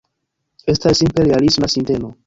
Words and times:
Estas 0.73 0.97
simple 1.03 1.25
realisma 1.29 1.67
sinteno. 1.77 2.17